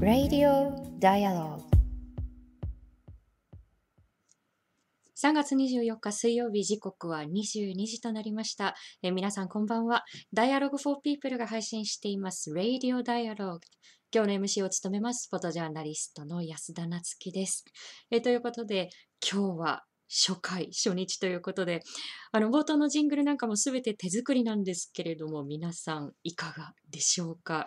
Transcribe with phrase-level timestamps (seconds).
[0.00, 1.64] Radio Dialogue
[5.16, 8.76] 3月24日水曜日時刻は22時となりました。
[9.02, 10.04] え皆さんこんばんは。
[10.32, 13.58] Dialogue for People が配信しています Radio Dialogue。
[14.14, 17.64] 今日の MC を務めます、フォトジャーナリストの安田なつきです。
[18.12, 18.88] えということで、
[19.20, 21.82] 今日は初回、初日ということで、
[22.32, 27.66] あの、冒頭のジングルなんかもすべて手作りなんですけれども、皆さんいかがでしょうか？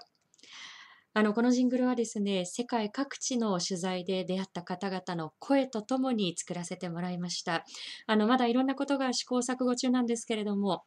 [1.13, 7.65] あの、このジングルはですね、世界各地の取材で出会った方々の声とともに作らせてもらいました。
[8.07, 10.83] あの、まだいろんなことが試行錯誤中なんですけれども、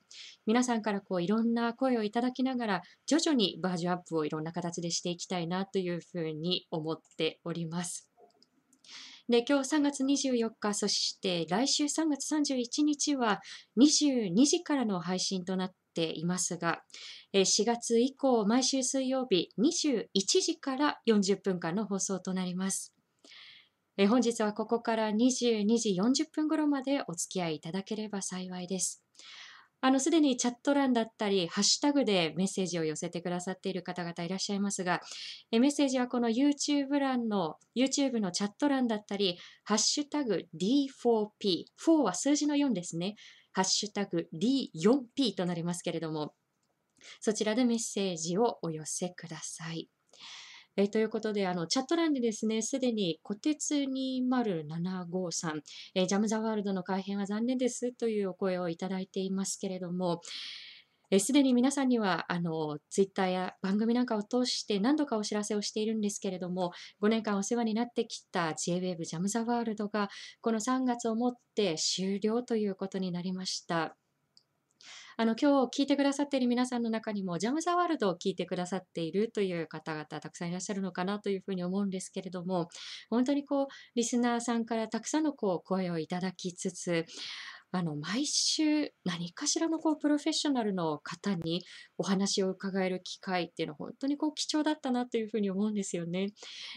[0.46, 8.13] 皆さんからこういろんな声をいただきながら、徐々にバージョンアップをいろんな形でしていきたいなというふうに思っております。
[9.28, 13.40] で、今日3月24日、そして来週3月31日は
[13.78, 16.82] 22時からの配信となっていますが、
[17.32, 22.92] 4月以降、毎週水曜日21時から40分間の放送となります。
[24.08, 29.02] 本日はここから22時40分頃までお付き合いいただければ幸いです。
[29.84, 35.02] あの、すでにチャット欄だったり、ハッシュタグでメッセージを寄せてくださっている方々いらっしゃいますが、
[35.52, 43.16] えメッセージはこの YouTube 欄の、YouTube のチャット欄だったり、ハッシュタグ D4P、4は数字の4ですね。
[43.52, 46.32] ハッシュタグ D4P となりますけれども、
[47.20, 49.90] そちらでメッセージをお寄せください。
[50.76, 55.60] えということで、あの、チャット欄でですね、すでに、小鉄20753、
[55.94, 60.20] えー、ジャム・ザ・ワールドの改編は残念ですというお声をいただいていますけれども、
[61.20, 66.72] すでに皆さんには、あの、ツイッターや番組なんかを通して何度かお知らせをしているんですけれども、
[67.02, 70.08] 5年間お世話になってきた J-Wave ジャム・ザ・ワールドが、
[70.40, 73.96] この3月をもって終了ということになりました。
[75.16, 82.68] あの、今日聞いてくださっている皆さんの中にも、ジャム・ザ・ワールドを聞いてくださっているという方々、たくさんいらっしゃるのかなというふうに思うんですけれども、
[83.10, 87.04] 本当にこう、リスナーさんからたくさんのこう、声をいただきつつ、
[87.70, 91.64] あの、毎週何かしらのこう、プロフェッショナルの方に
[91.98, 96.28] お話を伺える機会っていうのは本当にこう、貴重だったなというふうに思うんですよね。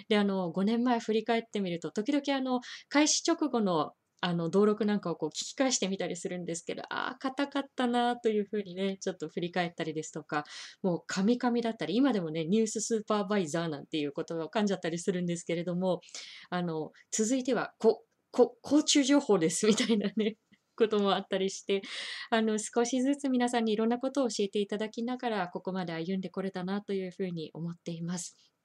[0.09, 10.43] で、あの、5年前振り返ってみると、時々あの、開始直後のあの、登録なんかをこう聞き返してみたりするんですけど、ああ、硬かったなというふうにね、ちょっと振り返ったりですとか、
[10.81, 16.01] もうカミカミだったり、今でもね、ニューススーパーバイザーなんていうことを噛んじゃったりするんですけれども、
[16.49, 20.37] あの、続いては、こ、こ、交通情報ですみたいなね、
[20.75, 21.81] こともあったりして、
[22.29, 28.56] あの、少しずつ皆さんにいろんなことを教えていただきながら、ここまで歩んでこれたなというふうに思っています。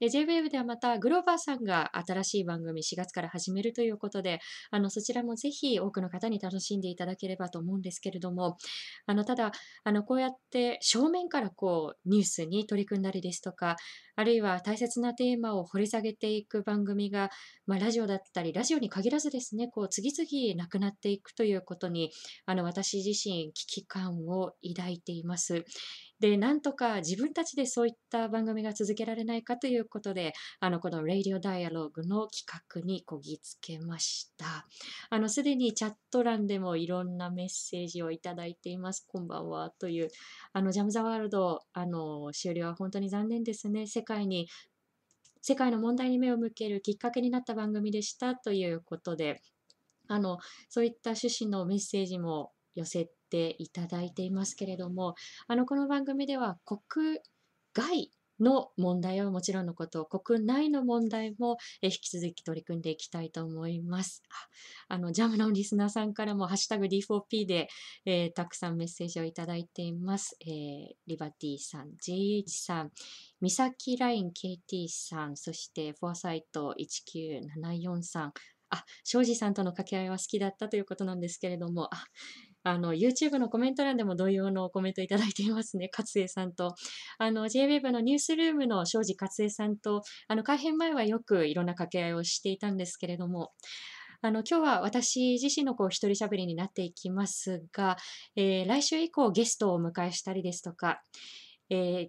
[0.00, 4.40] JWAVE ではまたグローバーさんが新しい番組4月から始めるということで、
[4.70, 8.56] あのそちらもぜひ多くの方に楽しんでいただければと思うんですけれども、
[9.06, 9.52] あのただ
[9.84, 13.76] あのこうやって正面からこうニュースに取り組んだりですとか、
[14.16, 17.30] あるいは大切なテーマを掘り下げていく番組が、
[17.66, 22.10] まあ、ラジオだったり、ラジオに限らずですね、こう次々なくなっていくということに、
[22.44, 25.64] あの私自身危機感を抱いています。
[26.20, 34.66] で、なんとか自分たちでそういった番組が続けられないかということで、あの、この Radio Dialogue の企画にこぎつけました。
[35.10, 39.06] あの、すでにチャット欄でもいろんなメッセージをいただいています。
[39.06, 39.70] こんばんは。
[39.78, 40.08] という、
[40.52, 43.86] あの、ジャム・ザ・ワールド、あの、終了は本当に残念ですね。
[43.86, 44.48] 世界に
[45.40, 49.40] 世界の問題に目を向けるきっかけになった番組でしたということで、
[50.08, 55.14] あの、そういった趣旨のメッセージも寄せていただいていますけれども、
[55.46, 57.20] あの、この番組では国
[57.74, 64.22] 外の問題はもちろんのこと、国内の問題も引き続き取り組んでいきたいと思います。
[64.88, 67.68] あの、ジャムのリスナーさんからも、ハッシュタグ D4P で、
[68.04, 70.36] えー、たくさんメッセージをいただいています。
[70.40, 72.90] えー、リバティさん、JH さん、
[73.40, 78.32] ミサキライン KT さん、そしてフォアサイト1974さん、
[78.70, 82.04] あ、庄司さんとの掛け合いは好きだったということなんですけれども、あ、
[82.70, 85.88] あの、YouTube のコメント欄でも同様のコメントいただいていますね。
[85.96, 86.74] 勝江さんと。
[87.18, 93.52] あの、JWEB のニュースルームの庄司勝江さんと、あの、改編前はよくいろんな掛け合いをしていたんですけれども、
[94.20, 97.96] あの、今日は私自身のこう一人喋りになっていきますが、
[98.34, 101.00] えー、来週以降ゲストをお迎えしたりですとか、
[101.70, 102.08] え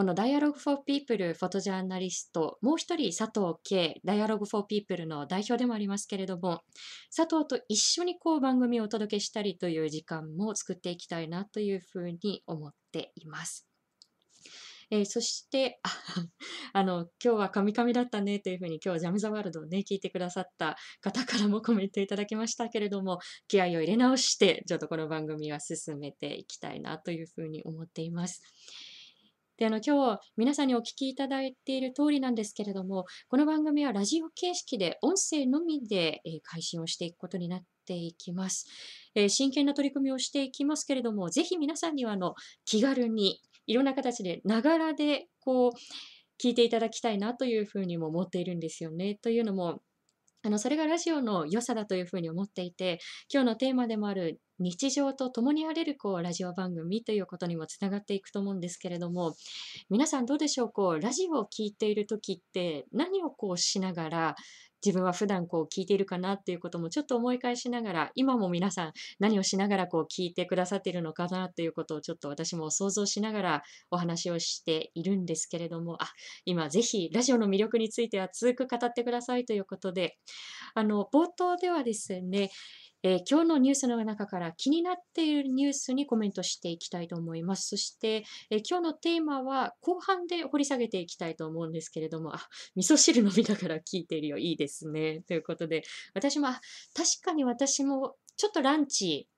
[0.00, 6.62] この Dialogue for People フォトジャーナリスト、もう一人佐藤慶、Dialogue for People の代表でもありますけれども、
[7.14, 13.68] 佐藤と一緒にこう番組をお届けしたりという時間も作っていきたいなというふうに思っています。
[14.90, 15.80] えー、そして、
[16.72, 23.18] あ の、今日はカミカミだったねというふうに今日ジャムザワールドをね、聞いてくださった方からもコメントいただきましたけれども、
[23.48, 28.42] 気合を入れ直して、ちょっとこの番組は進めていきたいなというふうに思っています。
[29.60, 38.66] で、あの、今日皆さんにお聞きいただいている通りなんですけれども、この番組はラジオ形式で音声のみで、え、配信をしていくことになっていきます。
[39.14, 42.34] え、真剣な取り組みをしていきますけれども、ぜひ皆さんにはあの
[42.64, 45.72] 気軽にいろんな形でながらでこう
[46.42, 49.18] 聞いていただきたいなというふうにも思っているんですよね。
[49.20, 49.82] というのも、
[50.42, 52.98] あのそれがラジオの良さだというふうに思っていて、
[53.30, 59.34] 今日のテーマでもある日常と共にあれるこうラジオ番組ということにもつながっていくと思うんですけれども
[59.88, 64.36] 皆さんどうでしょうこうラジオを聴いている時って何をこうしながら
[64.84, 76.10] 自分は普段こう聞いているかなっていうこともちょっと思い返しながら今も皆さん何をしながらこう聞いてくださっているのかなということをちょっと私も想像しながらお話をしているんですけれどもあ
[76.44, 80.16] 今ぜひラジオの魅力について熱く語ってくださいということで
[80.74, 82.50] あの冒頭ではですね
[83.02, 87.68] えー、今日のニュースの中から気になっているニュースにコメントしていきたいと思います。
[87.68, 92.40] そして、えー、今日のテーマは後半で掘り下げていきたいと思うんですけれども、あ、
[92.76, 95.22] 味噌汁飲みながら聞いているよ、いいですね。
[95.26, 95.82] ということで、
[96.14, 96.60] 私も、確
[97.22, 99.28] かに私もちょっとランチ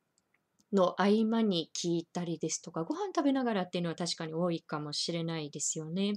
[0.72, 6.14] の合間に聞いたりですとか、ご飯食べながらっていうのは確かに多いかもしれないですよね。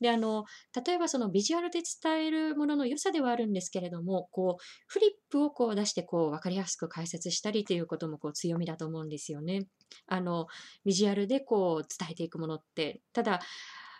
[0.00, 0.44] で、あの、
[0.86, 9.66] 例えばそのビジュアルで伝えるものの良さではあるんですけれども、こう、フリップをこう出してこうわかりやすく解説したりということもこう強みだと思うんですよね。
[10.06, 10.46] あの、
[10.84, 13.40] ビジュアルでこう伝えていくものって、ただ、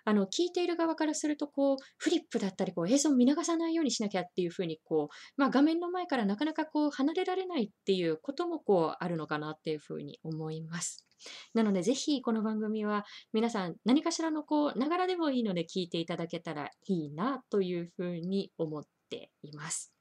[0.04, 11.06] あの、聞いている側からすると、こう、フリップだったり、こう、映像を見逃さないようにしなきゃっていうふうに、こう、まあ、画面の前からなかなかこう、離れられないっていうことも、こう、あるのかなっていうふうに思います。
[11.54, 19.92] なので、ぜひこの番組は皆さん何かしらのこう、ながらでもいいので聞いていただけたらいいなというふうに思っています。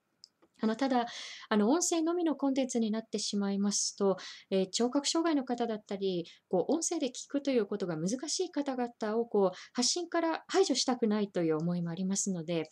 [0.63, 1.07] あのただ
[1.49, 4.15] あの、音声のみのコンテンツになってしまいますと、
[4.49, 12.69] えー、聴覚障害の方だったり、こう音声で聞くということが難しい方々をこう発信から排除したくないという思いもありますので、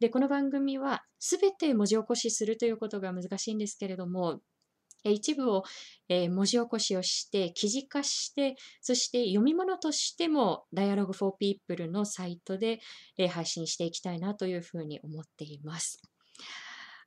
[0.00, 4.40] でこの番組は全て文字起こしするということが難しいんですけれども、
[5.04, 5.62] 一部を、
[6.08, 12.80] え、文字起こしをして、記事化して、そして読み物としても Dialogue for People のサイトで、
[13.16, 16.02] え、配信していきたいなというふうに思っています。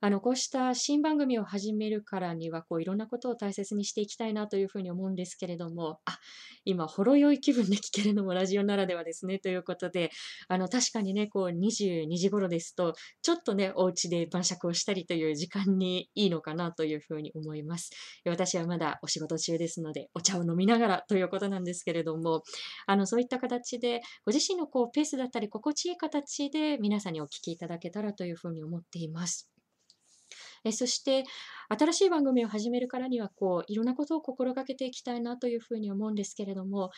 [0.02, 6.18] あの、こうした新番組を始めるからには、こう、いろんなことを大切にしていきたいなというふうに思うんですけれども、あ、
[6.66, 10.10] 今、ほろ酔い気分で聞けるのもラジオならではですね、ということで、
[10.48, 17.92] あの、確かにね、こう、22時頃ですと、ちょっとね、お家で晩酌をしたりという時間にいいのかなというふうに思います。
[18.26, 22.42] 私はまだお仕事中ですので、お茶を飲みながらということなんですけれども、
[22.88, 29.52] あの、そういった形で、ご自身のこう、ペースだったり、心地いい形で皆さんにお聞きいただけたらというふうに思っています。
[30.64, 31.24] えそして、
[31.70, 36.92] 新しい番組を始めるからには、こう、いろんなことを心がけていきたいなというふうに思うんですけれども、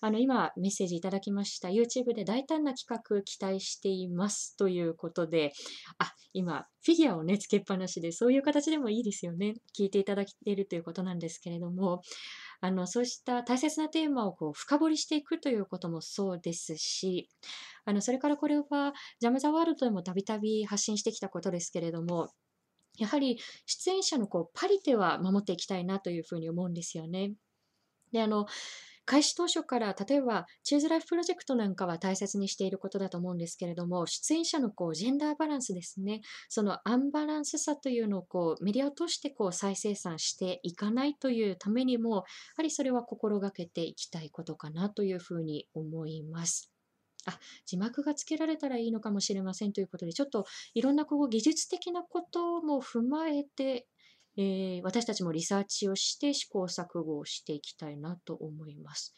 [0.00, 1.68] あの、今、メッセージいただきました。
[1.68, 5.52] YouTube で大胆な企画期待していますということで、
[5.98, 9.54] あ、今、フィギュアをね、つけっぱなしで、そういう形でもいいですよね。
[9.78, 12.00] 聞いていただいているということなんですけれども、
[12.60, 17.28] あの、そうした大切なテーマをこう深掘りしていくということもそうですし、
[17.84, 22.28] あの、それからこれは、ジャム・ザ・ワールドでもたびたび発信してきたことですけれども、
[22.98, 27.34] やはり出演者のこうパリテは守っていきたいなというふうに思うんですよね。
[28.12, 28.46] で、あの、
[29.06, 42.22] 開始当初から、例えば、チューズライフプロジェクトなんかは大切にしていることだと思うんですけれども、出演者のこうジェンダーバランスですね、そのアンバランスさというのをこうメディアを通してこう再生産していかないというためにも、や
[42.56, 46.73] はりそれは心がけていきたいことかなというふうに思います。
[47.26, 53.86] あ、字幕がつけられたらいいのかもしれませんということで、ちょっといろんなこう技術的なことも踏まえて、
[54.36, 59.14] えー、私たちもリサーチをして試行錯誤をしていきたいなと思います。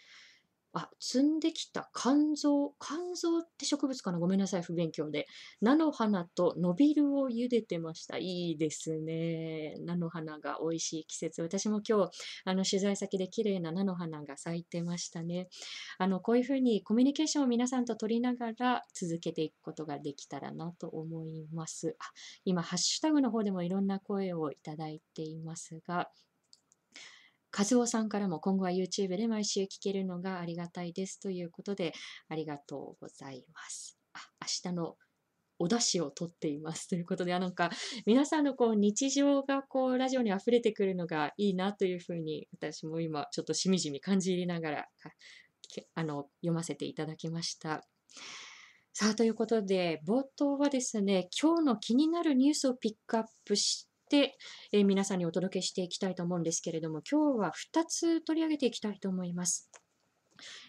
[0.79, 2.75] あ、摘んできた肝臓。
[2.79, 4.19] 肝臓って植物かな？
[4.19, 5.27] ごめんなさい、不勉強で。
[5.63, 8.19] 菜の花とノビルを茹でてました。
[8.19, 9.77] いいですね。
[9.81, 11.41] 菜の花が美味しい季節。
[11.41, 12.11] 私も今日、
[12.45, 15.49] あの、取材先で綺麗な菜の花が咲いてましたね。
[15.97, 21.97] あの、こういうふうにコミュニケーションを皆さんと取りながら続けていくことができたらなと思います。
[21.99, 22.05] あ、
[22.45, 26.11] 今、ハッシュタグの方でもいろんな声をいただいていますが、
[27.57, 31.95] 和夫さんからも今後は YouTube で毎週聞けるのがありがたいですということで、
[32.29, 33.99] ありがとうございます。
[34.13, 34.97] あ明日の
[35.59, 37.71] お出汁をとっていますということで、なんか
[38.05, 44.85] 皆さんのこう日常がこうラジオに溢れてくるのがいいなというふうに私も今ちょっとしみじみ感じ入れながら
[45.95, 47.81] あの読ませていただきました。
[48.99, 53.86] さあ、ということで、冒頭はですね、今日の気になるニュースをピックアップして、
[54.73, 59.71] え、皆さんにお届けしていきたいと思うんですけれども、今日は2つ取り上げていきたいと思います。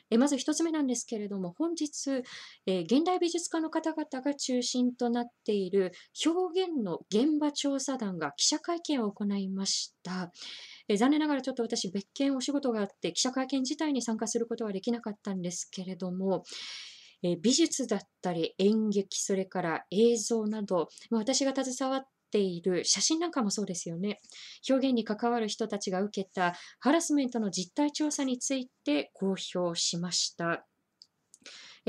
[0.10, 2.24] えまず1つ目なんですけれども、本日、
[2.66, 5.92] え、現代美術家の方々が中心となっている
[6.26, 10.32] 表現の現場調査団が記者会見を行いました。
[10.88, 16.44] え、残念ながらちょっと私、別件お仕事があって、記者会見自体に参加することはできなかったんですけれども、
[17.24, 24.20] え美術だったり演劇、それから映像など、私が携わっている写真なんかもそうですよね。
[24.70, 30.66] 表現に関わる人たちが受けたハラスメントの実態調査について公表しました。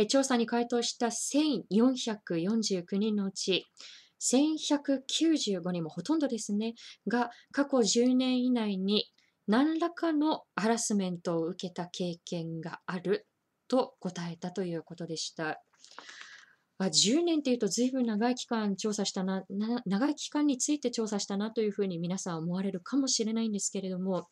[0.07, 3.67] 調査に回答した1449人のうち、
[4.21, 6.75] 1195人もほとんどですね、
[7.09, 9.11] が過去10年以内に
[9.47, 13.27] 何らかのハラスメントを受けた経験がある
[13.67, 15.61] と答えたということでした。
[16.79, 19.45] あ10年っていうと随分長い期間調査したな、
[19.85, 24.29] 長い期間について調査したなというふうに皆さん思われるかもしれないんですけれども、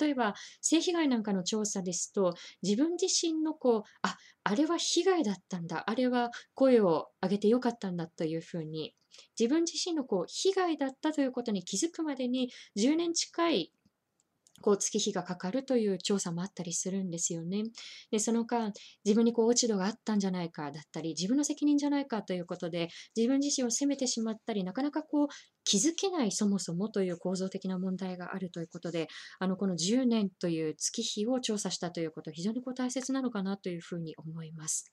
[0.00, 8.94] 例えば性被害なんかの調査ですと、自分自身のこう、あ、あれは被害だったんだ、あれは声を上げてよかったんだというふうに、
[9.38, 13.72] 自分自身のこう被害だったということに気づくまでに10年近い
[14.60, 17.64] こう月日がかかるという調査もあったりするんですよね。
[18.10, 18.72] で、その間、
[19.04, 25.28] 自分にこう落ち度があったんじゃないかだったり、自分の責任じゃないかということで、自分自身を責めてしまったり、なかなかこう
[25.64, 34.92] 気づけないそもそもという構造的な問題があるということで、あのこの10年という月日を調査したということ、非常にこう大切なのかなというふうに思います。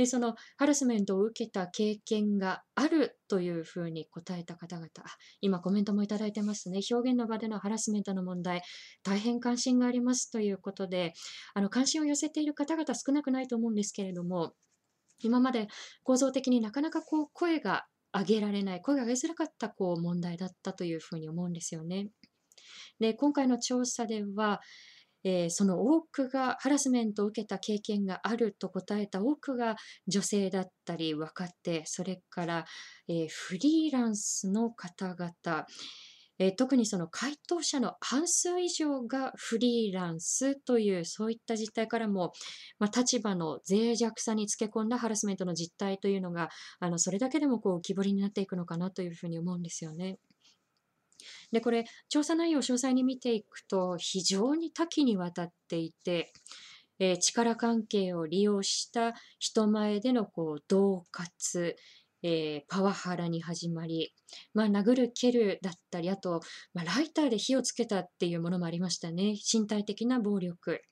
[0.00, 4.88] で、そのハラスメントを受けた経験があるというふうに答えた方々、
[5.42, 6.80] 今コメントもいただいてますね。
[6.90, 8.62] 表現の場でのハラスメントの問題、
[9.02, 11.12] 大変関心がありますということで、
[11.52, 14.54] あの関心を寄せている方々少なくないと思うんですけれども、
[15.22, 15.68] 今まで
[16.02, 22.08] 構造的になかなかこう声が上げられない、声が上げづらかったこう問題だったというふうに思うんですよね。
[23.00, 24.62] で、今回の調査では、
[25.24, 32.64] えー、その多くがハラスメントを受けた経験があると答えた多くが女性だったり若手それから、
[33.08, 35.66] えー、フリーランスの方々
[36.40, 42.32] えー、特にその回答者の半数以上がフリーランスというそういった実態からも、
[42.78, 46.48] まあ、立場の脆弱さにつけ込んだハラスメントの実態というのが
[46.80, 50.16] あのそれだけでもこう浮き彫りになっていくのかなというふうに思うんですよね。
[51.52, 56.32] で、これ、調査内容を詳細に見ていくと、非常に多岐にわたっていて、
[57.00, 61.76] えー、力関係を利用した人前でのこう恫喝、
[62.22, 64.12] えー、パワハラに始まり、
[64.52, 66.40] まあ、殴る蹴るだったり、あと、
[66.74, 69.34] まあ、ライターで火をつけたっていうものもありましたね。
[69.50, 70.82] 身体的な暴力。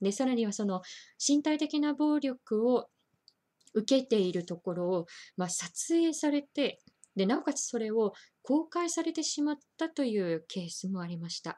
[0.00, 0.80] で、さらにはその
[1.24, 2.88] 身体的な暴力を
[3.74, 5.06] 受けているところを、
[5.36, 6.80] まあ、撮影されて、
[7.14, 8.14] で、なおかつそれを
[8.48, 11.54] 公開されてしまったというケースもありました。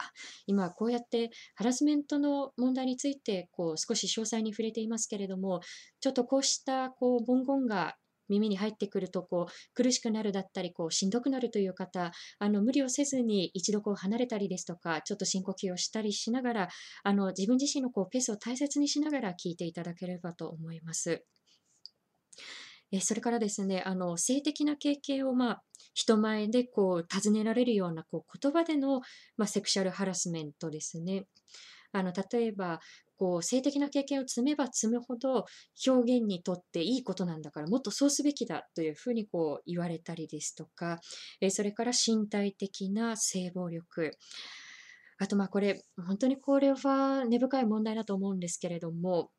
[0.49, 5.61] 今、こうやってハラスメントの問題についてこう少し詳細に触れていますけれども、
[6.00, 7.94] ちょっとこうしたこう文言が
[8.28, 16.68] 耳に入ってくるとこう苦しくなるだったりこうしんどくなるという方あの無理をせずに一度こう離れたりですとかちょっと深呼吸をしたりしながら
[17.04, 21.25] あの自分自身のこうペースを大切にしながら聞いていただければと思います。
[22.92, 25.62] えそれからですね、あの性的な経験を、まあ、
[25.94, 29.00] 人前でこう尋ねられるようなこう言葉での、
[29.37, 31.25] まあ、セクシャルハラスメントですね。
[31.92, 32.80] あの例えば
[33.16, 35.44] こう性的な経験を積めば積むほど
[35.87, 41.00] 表現にとっていいことなんだからもっとそうすべきだというふうにこう言われたりですとか、
[41.40, 44.12] えそれから身体的な性暴力
[45.18, 49.30] あとまあこれ本当にこれは根深い問題だと思うんですけれども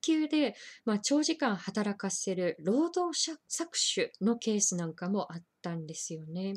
[0.00, 6.54] 級で、まあ、長時間働かせる労働者搾取のケースなんかもあったんですよね。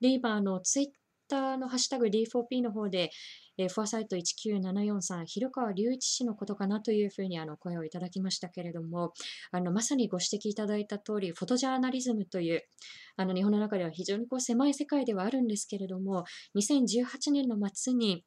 [0.00, 0.86] で、今、あの、ツイッ
[1.28, 3.10] ターのハッシュタグ D4P の方で、
[3.56, 9.12] えー、フォアサイト19743、広川隆一氏のことかなというふうにあの声をいただきましたけれども、
[9.52, 12.62] あのまさにご指摘いただいた通り、フォトジャーナリズムという、
[13.16, 16.24] あの日本の中では非常にこう狭い世界ではあるんですけれども、
[16.56, 18.24] 2018年の末に、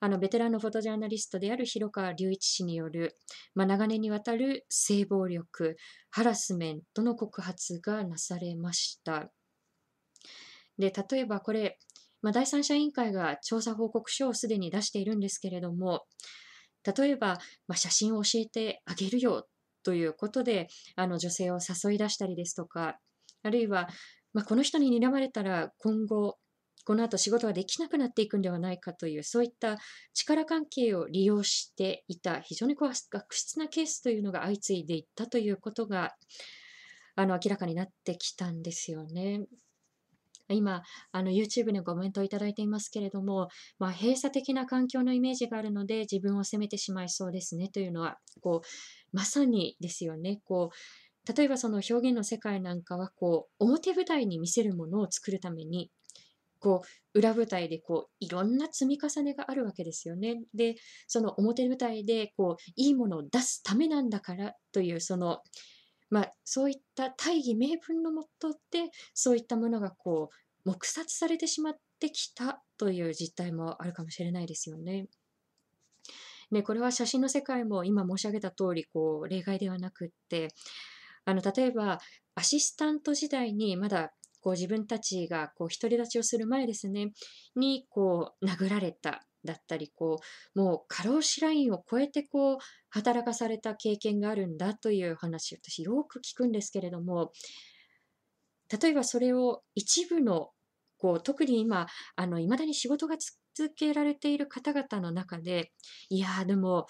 [0.00, 3.14] あのベテランのフォトジャーナリストである広川隆一氏による、
[3.54, 5.76] まあ、長年にわたる性暴力、
[6.10, 9.30] ハラスメントの告発がなされました。
[10.78, 11.78] で例えばこれ、
[12.22, 16.04] まあ、第三者委員会が調査報告書をすでに出しているんですけれども、
[16.96, 17.38] 例えば、
[17.68, 19.46] まあ、写真を教えてあげるよ
[19.82, 22.98] ということで、あの女性を誘い出したりですとか、
[23.42, 23.88] あるいは、
[24.32, 26.36] まあ、この人に睨まれたら今後、
[26.84, 29.78] この後仕事ができなくなっていくんではないかという、そういった
[30.14, 36.14] 力関係を利用していた、非常にこう悪質なケースというのが相次いでいったということが、
[37.16, 39.42] あの明らかになってきたんですよね。
[40.48, 40.82] 今、
[41.12, 50.40] あの YouTube にコメントをいただいていますけれども、まあ、閉鎖的な環境のイメージがあるので、自分を責めてしまいそうですねというのは、こうまさにですよね。
[50.44, 50.76] こう
[51.36, 55.90] 例えばその表現の世界なんかはこう表舞台に見せるものを作るために
[56.60, 56.82] こ
[57.14, 60.42] う裏舞台でこういろんな積み重ねがあるわけですよね。
[60.54, 60.76] で
[61.08, 65.40] その表舞台でこういいものを出すためなんだからというその
[66.10, 75.06] まあ、そういった大義名分のもとでそういったものがこう黙殺されてしまってきたという実態もあるかもしれないですよね。
[76.50, 80.48] ね、これは写真の世界も今申し上げた通りこり例外ではなくって
[81.24, 82.00] あの例えば
[82.34, 87.12] アシスタント時代にまだこう自分たちがこう独り立ちをする前ですね
[87.56, 90.20] にこう殴られただったりこ
[90.54, 92.58] うもう過労死ラインを超えてこう
[92.90, 97.32] 働かされた経験があるんだという話私よく聞くんですけれども
[98.80, 100.50] 例えばそれを一部の
[100.98, 101.86] こう特に今
[102.38, 103.16] いまだに仕事が
[103.54, 105.72] 続けられている方々の中で
[106.10, 106.86] いやでも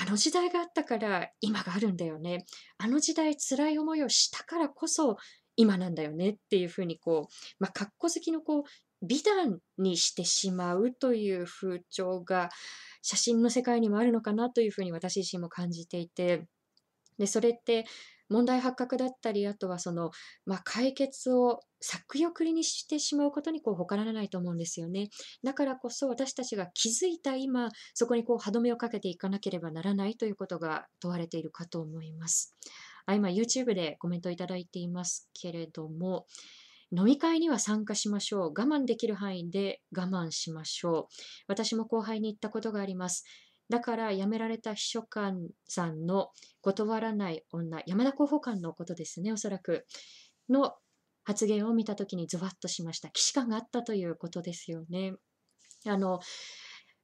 [0.00, 2.46] あの時代があったから今があるんだよね。
[2.78, 5.16] あの時代辛い思いをしたからこそ
[5.58, 8.62] 今なんだよねっていうふうにこう、まあ、格好好きのこう
[9.02, 12.48] 美談にしてしまうという風潮が
[13.02, 16.46] 写真の世界にもあるのかなというふうに私自身も感じていて
[17.18, 17.86] でそれって
[18.28, 20.10] 問題発覚だったりあとはその、
[20.46, 25.08] まあ、解決を先送りにしてしまうことにこう他ならないと思うんですよね。
[25.42, 32.54] だからこそ私たちが気づいた今そこにこう歯止めをかけていかなければならないということが問われているかと思います。
[33.08, 36.26] あ今 YouTube でコメントいただいていますけれども
[36.94, 38.48] 飲み会には参加しましょう。
[38.48, 41.14] 我慢できる範囲で我慢しましょう。
[41.46, 43.24] 私も後輩に言ったことがあります。
[43.70, 46.30] だから辞められた秘書官さんの
[46.62, 49.86] 断らない女、山田候補官のことですね、おそらく、
[50.48, 50.74] の
[51.24, 53.08] 発言を見たときにズワッとしました。
[53.08, 55.12] 既視感があったということですよね。
[55.86, 56.20] あの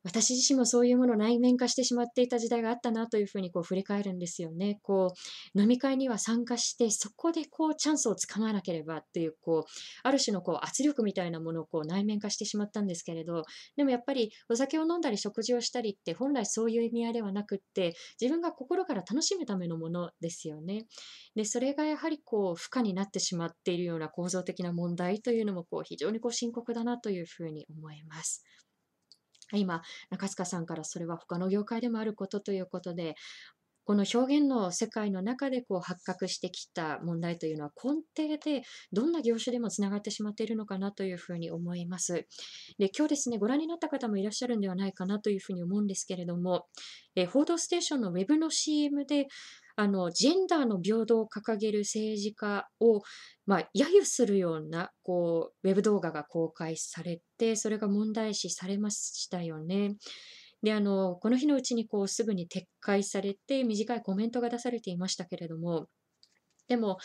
[0.05, 4.79] 私自身もそういうものを内面化してしまっていた時代があったなというふうにこう振り返るんですよね。
[4.83, 5.14] こ
[5.55, 9.71] う飲み会には参加してそこでこうチャンスをつかまなければっていうこう
[10.03, 13.45] ある種のこう圧力みたいなものをこう内面化してしまったんですけれど
[13.77, 20.87] でもやっぱりお酒を飲んだり食事をしたりって本来そういう意味合いではなくって自分が心から楽しむためのものですよね。
[21.35, 28.45] でそれがやはりこう負荷になってしまっているような構造的な問題というのもこう非常にこう深刻だなというふうに思います。
[29.57, 33.14] 今、中塚さんからそれは他の業界でもあることということで、
[33.85, 38.62] この表現の世界の中でこう発覚してきた問題というのは根底で
[38.93, 42.27] どんな業種でもつながってしまっているのかなというふうに思います。
[42.79, 46.67] で今日ですね、ご覧になった方もいらっしゃるんではないかなというふうに思うんですけれども、
[47.14, 49.27] え報道ステーションのウェブの CM で
[49.77, 53.03] あのジェンダーの平等を掲げる政治家を、
[53.47, 59.97] まあ、揶揄するようなこうウェブ動画が公開されてそれが問題視されましたよね。
[60.63, 65.89] であのこの日のうちにこうすぐに撤回されて短いコメントが出されていましたけれども
[66.69, 66.97] でも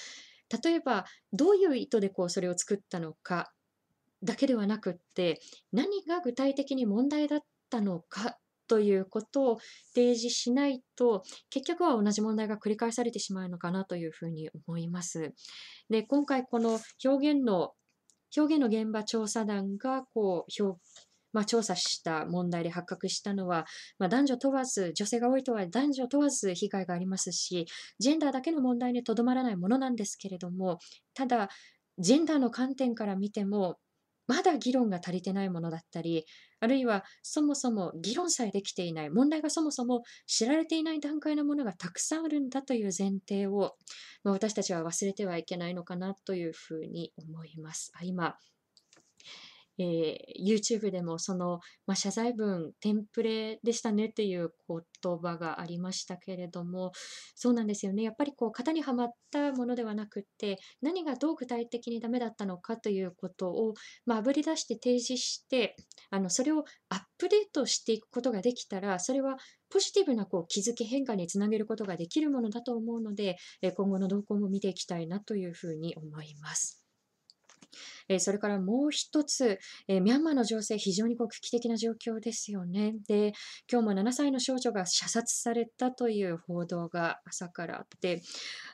[0.64, 3.52] 例えばどういう意図でこうそれを作ったのか
[4.24, 5.42] だけではなくって
[5.74, 8.38] 何が具体的に問題だったのか
[8.70, 9.58] ということを
[9.94, 15.34] 提示しないと結局は同じ問題が繰り返されてしまうのかなというふうに思います。
[15.90, 17.74] で今回この表現の
[18.38, 20.80] 表現の現場調査団がこう表
[21.32, 23.66] まあ、調査した問題で発覚したのは、
[24.00, 27.68] まあ、男女問わず、女性が多いとは男女問わず被害がありますし、
[28.00, 30.80] ジェンダーだけの問題にとどまらないものなんですけれども、
[31.14, 31.50] ただ、
[32.00, 33.78] ジェンダーの観点から見ても、
[34.30, 36.26] まだ議論が足りてないものだったり、
[36.60, 43.76] あるいはそもそも議論さえできていない、問題がそもそも知られていない段階のものがたくさんあるんだという前提を、
[44.24, 47.92] ま、私たちは忘れてはいけないのかなというふうに思います。
[47.96, 48.36] あ今
[49.80, 56.92] えー、YouTube でもその、まあ、謝罪文、テンプレでしたねっていう言葉がありましたけれども、
[57.34, 58.04] そうなんですよね。
[58.04, 63.74] やっぱりこう型にはまったものではなくて、何がどう具体的にダメだったのかということを、
[64.06, 65.78] まあ、ぶり出して提示して、
[66.12, 69.38] あのそれをアップデートしていくことができたら、それは
[69.70, 73.38] ポジティブなこう気づき変化につなげることができるものだと思うので、
[73.76, 76.79] 今後の動向も見ていきたいなというふうに思います。
[78.08, 82.96] えそれからもう一つ、えミャンマーの情勢、非常に危機的な状況ですよね。
[83.08, 83.34] で、
[83.72, 88.22] 今日も7歳の少女が射殺されたという報道が朝からあって、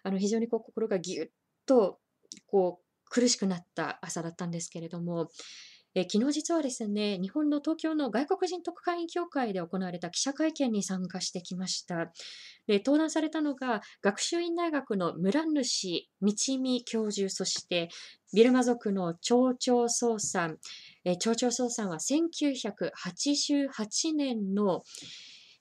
[0.04, 1.28] あの非常にこう心がぎゅっ
[1.66, 2.00] と
[2.48, 5.30] こう苦しくなった朝だったんですけれども、
[5.98, 12.12] え昨日実はですね、日本の東京の外国人特派員協会で行われた記者会見に参加してきました。
[12.68, 17.88] で登壇されたのが、学習院大学の村主道美教授、そして
[18.34, 20.58] ビルマ族の町長総さん。
[21.06, 24.84] え町長総さんは1988年の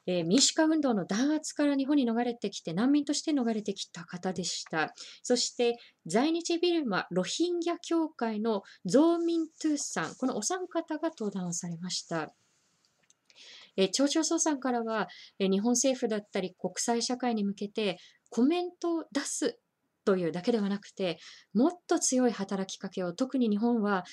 [0.06, 4.94] えー、民主化運動の弾圧から日本に逃れてきて難民として逃れてきた方でした。
[5.22, 12.32] そして在日ビルマロヒンギャ協会のゾーミン・トゥーさん、このお三方が登壇をされました。
[13.76, 17.98] え、町長総さんからは、え、日本政府だったり国際社会に向けて
[18.30, 19.58] コメントを出す
[20.04, 21.18] というだけではなくて
[21.54, 24.04] もっと強い働きかけを特に日本は、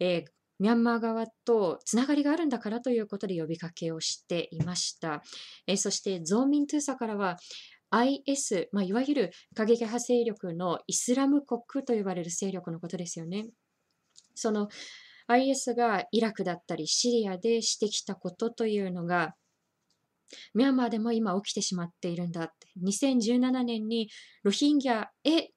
[0.00, 0.24] えー、
[0.60, 5.22] ミャンマー側とつながりがあるんだからということで呼びかけをしていました。
[5.66, 7.38] えそしてゾーミントゥーサからは
[7.90, 13.46] IS、まあ、いわゆる過激派勢力のイスラム国と呼ばれる勢力のことですよね。
[14.34, 14.68] その
[15.26, 19.34] IS がイラクだったりシリアでしてきたことというのが
[20.54, 22.68] ミャンマーでも今起きてしまっているんだって。
[22.84, 24.08] 2017年に
[24.42, 25.50] ロヒンギャへ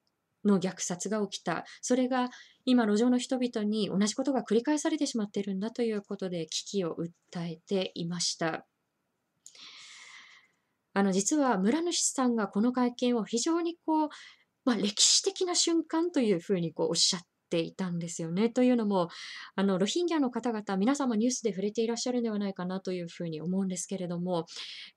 [0.46, 1.66] の虐殺が起きた。
[1.82, 2.30] それが
[2.66, 6.96] 今、路上の人々に同じことが繰り返されてしまっているんだということで危機を
[7.34, 8.66] 訴えていました。
[10.94, 14.10] あの実は村主さんがこの会見を非常にこう、
[14.64, 17.22] まあ、歴史的な瞬間というふうにこうおっしゃっ
[17.54, 18.50] ていたんですよね。
[18.50, 19.10] というのも
[19.56, 24.48] あのロヒンギャの方々皆様ニュースで触れていらっしゃるんではないかなというふうに思うんですけれども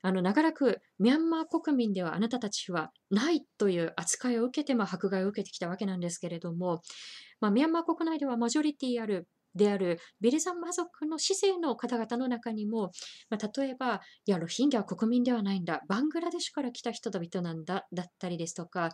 [0.00, 6.80] あの長らくミャンマー国民ではあなたたちはないという扱いを受けて、まあ、迫害を受けてきたわけなんですけれども
[7.40, 12.92] まあ、ミャンマー国内ではマジョリティあるであるビルザンマ族の市政の方々の中にも、
[13.30, 18.90] まあ、例えば、いや、ロヒンギャは国民ではないんだ、バングラデシュから来た人々なんだ、だったりですとか、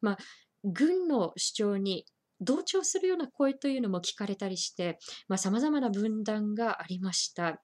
[0.00, 0.18] まあ、
[0.64, 2.06] 軍の主張に
[2.40, 4.98] 同調するような声というのも聞かれたりして、
[5.36, 7.62] さまざ、まな分断がありました。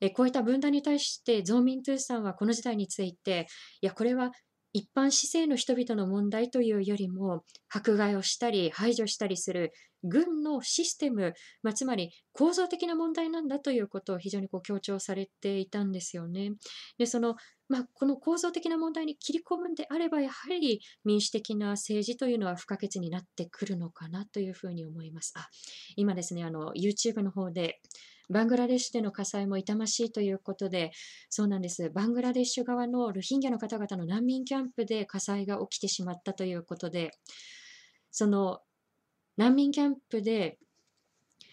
[0.00, 3.46] えこういった分断に対して、ゾーミントゥーさんはこの時代について、
[3.80, 4.30] いや、これは
[4.72, 9.72] 一般市政の人々の問題というよりも迫害をしたり排除したりする
[10.04, 16.52] 軍のシステム、まあ、つまり構造的な問題なんだということを非常にこう強調されていたんですよね。
[16.98, 17.36] でその
[17.68, 25.34] まあ、この構造的な問題に切り込むんであればやはり民主的な政治というのは不可欠になってくるのかなというふうに思います。
[25.36, 25.48] あ
[25.96, 27.80] 今ですねあの YouTube の方で
[28.30, 30.90] バングラデシュでの火災も痛ましいということで、
[31.30, 31.90] そうなんです。
[31.90, 37.10] バングラデシュ側のルヒンギャの方々の難民キャンプで火災が起きてしまったということで、
[38.10, 38.60] その
[39.38, 40.58] 難民キャンプで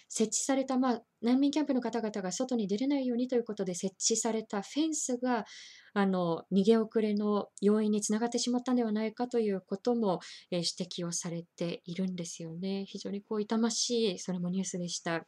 [0.09, 5.45] 設置された、まあ、難民キャンプの方々が外に出れないようにということで設置されたフェンスが
[5.93, 10.19] あの逃げ遅れの要因につながってしまったんではないかということも、
[10.51, 12.85] えー、指摘をされているんですよね。
[12.87, 15.25] 非常にこう痛ましい、それもニュースでした。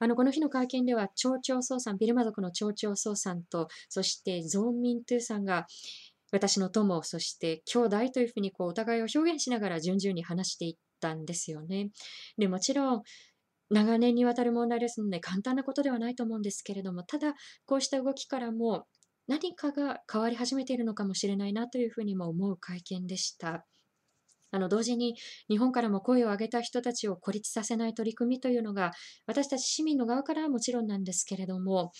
[0.00, 5.66] あのこの日の会見では、町長総さん、ビルマ族の町長総さんと、そしてゾーンミントゥーさんが、
[6.32, 11.90] 私の友、そして兄弟というふうにこうお互いを表現しながら順々に話していったんですよね。
[12.38, 13.02] でもちろん、
[13.70, 17.34] 長年にわたる問題ですので簡単なことではないと思うんですけれども、ただ、
[17.66, 18.86] こうした動きからも
[19.26, 23.66] 何かが変わり始めているのかもしれないなというふうにも思う会見でした。
[24.50, 25.16] あの同時に
[25.48, 28.92] 日本からも声を上げた人たちを孤立させない取り組みというのが
[29.26, 31.90] 私たち市民の側からはもちろんなんですけれども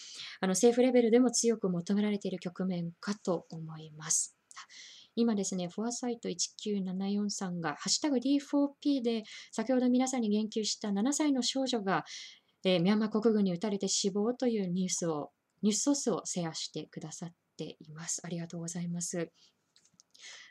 [0.41, 4.37] あの政府レベルでも強く求められている局面かと思います。
[5.17, 9.23] 今ですね、フォアサイト1974さんが、ハッシュタグ D4P で、
[9.53, 12.05] 先ほど皆さんに言及した7歳の少女が、
[12.65, 15.31] えー、ミャンマー国軍に撃たれて死亡というニュースを、
[15.63, 18.23] ニュースソースをシェアしてくださっています。
[18.25, 19.31] ありがとうございます。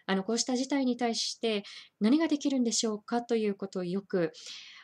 [0.05, 1.63] あのこうした事態に対して
[1.99, 4.33] 何ができるんでしょうかということをよく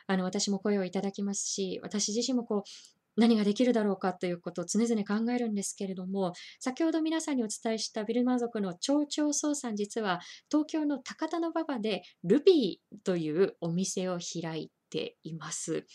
[0.07, 10.19] あの私も声をいただきますし私自身もこう何ができるだろうかということを常々考えるんですけれども先ほど皆さんにお伝えしたビルマ族の町長総さん実は
[10.49, 15.85] 東京の高田馬場でルビーというお店を開いています。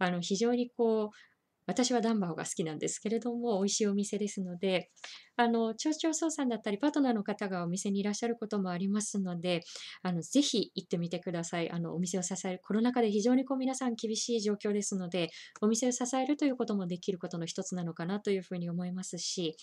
[0.00, 1.16] あの非常にこう
[1.68, 4.90] 私はダンバオが好きなんですけれども美味しいお店ですので
[5.36, 9.60] あの町長総さんだったりパートナーの方がお店にいらっしゃることもありますので
[10.02, 11.70] あのぜひ行ってみてください。
[11.70, 19.54] あのお店を支えるコロナ禍で非常にこう皆さん厳しい状況ですのでお店を支えるということもできることの一つなのかなというふうに思いますし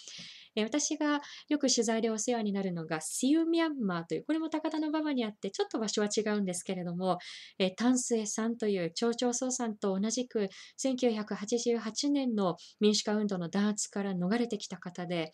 [0.55, 7.17] え私がよく取材でお世話になるのがシウミャンマーというこれも高田馬場にあってちょっと場所は違うんですけれども、
[7.59, 10.47] えタンスエさんという町長総さんと同じく
[10.81, 15.31] 1988 1年の民主化運動の弾圧から逃れてきた方で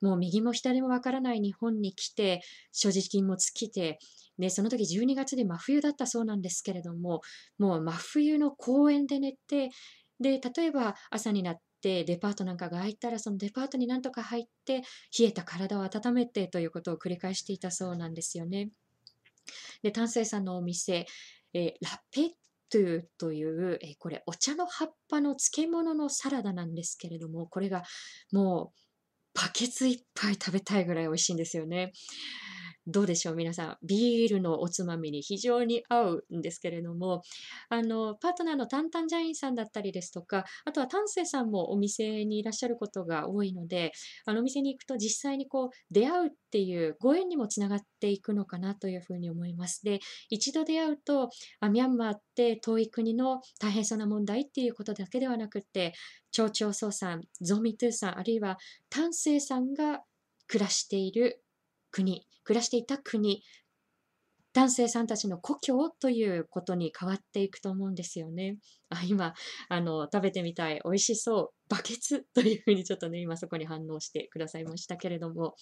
[0.00, 3.98] もう右も左もわからない日本に来て、所持金も尽きて、
[4.38, 7.20] で、その時12月で真冬だったそうなんですけれども、
[7.58, 9.70] もう真冬の公園で寝て、
[10.18, 14.82] で、例えば朝になってデパートなんかが開いたら、そのデパートになんとか入って、
[15.18, 18.70] 冷えた体を温めてということを繰り返していたそうなんですよね。
[19.82, 21.06] で、丹生さんのお店、
[21.52, 22.30] えー、ラペッ
[22.70, 27.82] トゥという、え、これお茶の葉っぱの漬物のサラダなんですけれども、これが
[28.32, 28.78] もう
[29.34, 31.92] バケツいっぱい食べたいぐらい美味しいんですよね。
[32.86, 33.34] どうでしょう？
[33.36, 33.76] 皆さん。
[33.86, 37.22] ビールのおつまみに非常に合うんですけれども、
[37.68, 43.92] あの、パートナーのタンタンジャインさんだったりですとか、あとは丹生さんもお店にいらっしゃることが多いので、
[44.24, 49.82] あのお店に行くと実際にこう出会うっていうご縁にもつながっていくのかなというふうに思います。
[49.84, 51.28] で、一度出会うと、
[51.60, 55.92] あミャンマーって遠い国の大変そうな問題っていうことだけではなくて、
[56.32, 58.56] 町長総さん、ゾミトゥーさん、あるいは
[58.88, 60.02] 丹生さんが
[60.46, 61.42] 暮らしている
[61.90, 63.42] 国、暮らしていた国、
[64.52, 68.58] 男性さんたちの故郷ということに変わっていくと思うんですよね。
[68.88, 69.34] あ今
[69.68, 75.54] あの、食べてみたい、美味しそう、バケツというふうにちょっとね、今そこに反応してくださいましたけれども、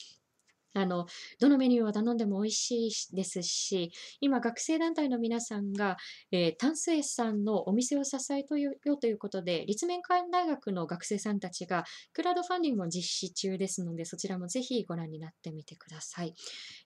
[0.81, 1.07] あの、
[1.41, 5.97] どのメニューを頼んでも美味しいですし、今、学生団体の皆さんが、
[6.31, 16.35] えー、タンスエさんのお店を支えようということで、立命館大学の学生さんたちが、クラウドファンディングを実施中ですので、そちらもぜひご覧になってみてください。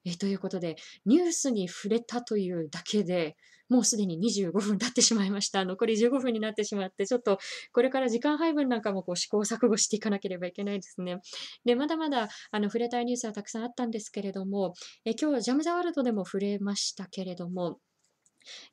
[0.05, 0.76] えー、ということで、
[1.07, 3.37] ニュースに触れたというだけで、
[3.72, 5.64] もうすでに25分経ってしまいました。
[5.64, 7.38] 残り15分になってしまって、ちょっと
[7.72, 11.20] これから時間配分なんかもこう試行錯誤していかなければいけないですね。
[11.64, 14.74] で、まだまだあの触れたいニュースはたくさんあったんですけれども、
[15.06, 17.78] え今日はジャム・ザ・ワールドでも触れましたけれども、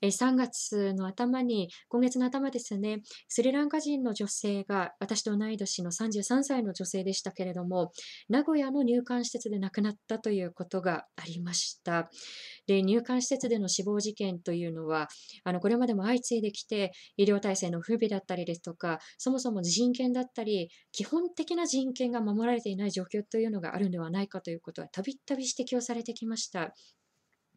[0.01, 7.91] 3月の頭に、今月の頭ですね、スリランカ人の女性が、私と同い年の33歳の女性でしたけれども、
[8.29, 12.09] 名古屋の入管施設で亡くなったということがありました。
[12.67, 15.07] で、入管施設での死亡事件というのは、
[15.43, 26.73] あのこれまでも相次いできて、医療体制の不備だったりですとか、そもそも人権だったり、基本的な人権が守られていない状況というのがあるんではないかということは、たびたび指摘をされてきました。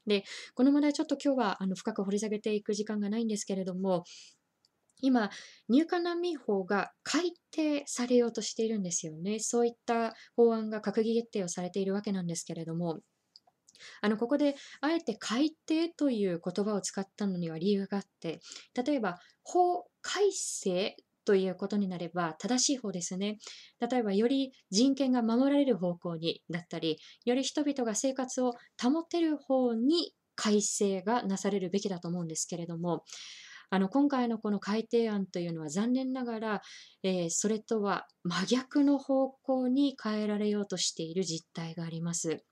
[0.07, 4.05] で、この問題ちょっと今日はあの深く掘り下げていく時間がないんですけれども、
[5.03, 5.31] 今、
[5.69, 9.41] 入管難民法が改定されようとしているんですよね。
[9.41, 13.01] そういった法案が閣議決定をされているわけなんですけれども、
[14.01, 18.41] あのここであえて改定という言葉を使ったのには理由があって、
[18.85, 23.39] 例えば法改正ということになれば正しい方ですね。
[23.81, 33.05] 例えばより人権が守られる方向にだったり、より人々が生活を保てる方に改正がなされるべきだと思うんですけれども、
[33.75, 36.63] あの今回のこの改定案というのは残念ながら、
[37.03, 42.45] えー、それとは真逆の方向に変えられようとしている実態があります。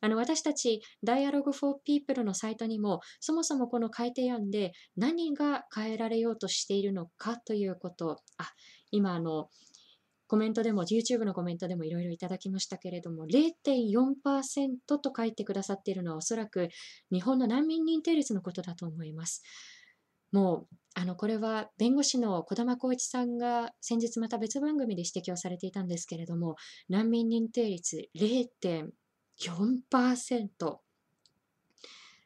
[0.00, 8.52] あの私たち Dialogue for People のサイトにもそもそもこの改定案で何が変えられようとしているのかということあ
[8.92, 9.48] 今あの
[10.28, 16.68] コメントでも YouTube のコメントでもいろいろいただきましたけれども0.4%と書いてくださっているのはおそらく
[17.10, 19.42] 日本の難民認定率のことだと思います。
[20.32, 26.56] もうあのこれは弁護士の児玉光一さんが先日また別番組で指摘をされていたんですけれども
[26.88, 30.80] 難民認定率0.4%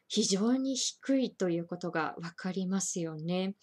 [0.07, 3.55] 非常に低いということが分かりますよね。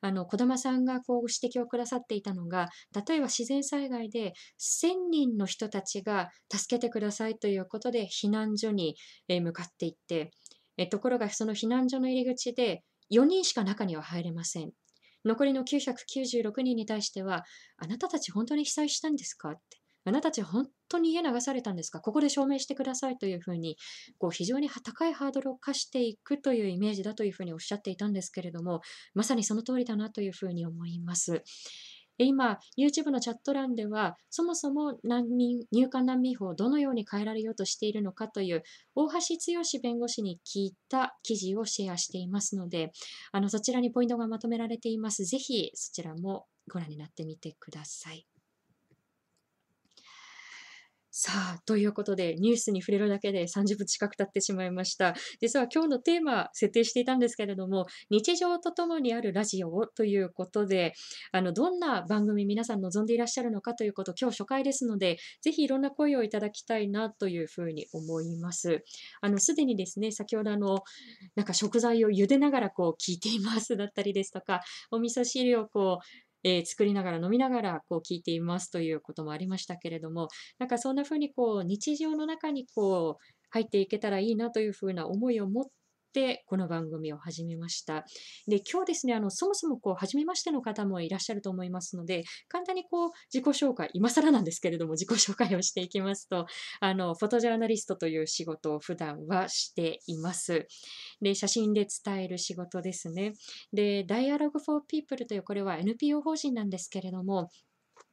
[0.00, 2.68] あの、児玉さんがこう指摘をくださっていたのが、
[3.06, 8.96] 例えば自然災害で1000人の人たちが助けてくださいということで避難所に
[9.28, 10.30] 向かっていって、
[10.78, 14.72] えところがその避難所の入り口で4人しか中には入れません。
[15.24, 17.44] 残りの996人に対しては、
[17.76, 19.50] あなたたち本当に被災したんですか？
[19.50, 19.78] って。
[20.04, 23.76] あなたたち本当に家流されたんですかここで証明してくださいというふうに、
[24.18, 28.80] こう非常に高いハードルを課していくというイメージだというふうにおっしゃっていたんですけれども、
[29.14, 31.42] まさにその通りだなというふうに思います。
[32.24, 38.62] 今、YouTube のチャット欄では、そもそも難民入管難民法をどのように変えられようとしているのかという、
[38.94, 42.92] 大橋剛弁護士に聞いた記事をシェアしていますので、
[43.32, 45.24] あのそちらにポイントがまとめられています。
[45.24, 48.26] ぜひそちらもご覧になってみてください。
[51.22, 55.14] さあ、ということで、ニュースに触れるだけで30分近く経ってしまいました。
[55.38, 60.94] 実は今日のテーマ、設定していたんですけれども、日常とともにあるラジオをということで、
[61.32, 68.82] あの、どんな番組皆さん望んでいらっしゃるのかということ、今日初回ですので、ぜひいろんな声をいただきたいなというふうに思います。
[69.20, 70.78] あの、すでにですね、先ほどあの、
[71.36, 85.64] なんか食材を茹でながらこう聞いていますだったりですとか、お味噌汁をこう、えー、作りながら飲みながらこう聞いていますということもありましたけれども、なんかそんなふうにこう日常の中にこう入っていけたらいいなというふうな思いを持っ
[86.10, 88.04] ってこの番組を始めました。
[88.48, 96.46] で、今日ですね、あの、そもそもこう、初めましての方もいらっしゃると思いますので、簡単にこう、自己紹介、今更なんですけれども、自己紹介をしていきますと、
[96.80, 100.66] あの、フォトジャーナリストという仕事を普段はしています。
[101.22, 103.32] で、写真で伝える仕事ですね。
[103.72, 107.50] で、Dialogue for People というこれは NPO 法人なんですけれども、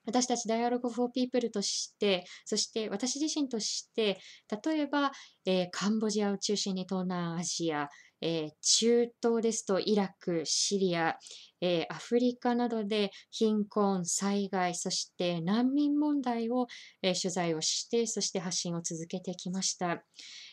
[0.07, 4.17] 私たち Dialogue for People として、そして私自身として、
[4.65, 5.11] 例えば、
[5.45, 7.89] えー、カンボジアを中心に東南アジア、
[8.21, 11.17] えー、中東ですとイラク、シリア、
[11.59, 16.67] えー、アフリカなどで貧困、災害、そして難民問題を、
[17.03, 20.03] え取材をして、そして発信を続けてきました。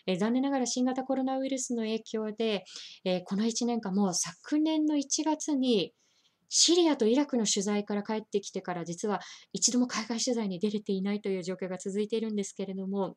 [0.06, 2.64] え残念ながら新型コロナウイルスの影響で、
[3.04, 5.92] えこの1年間、もう昨年の1月に
[6.56, 9.20] シリアとイラクの取材から帰ってきてから実は
[9.52, 13.16] 一度も海外取材に出れていないという状況が続いているんですけれども、